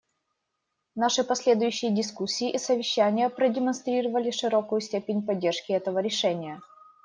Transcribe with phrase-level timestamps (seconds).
[0.95, 6.59] Наши последующие дискуссии и совещания продемонстрировали широкую степень поддержки этого решения.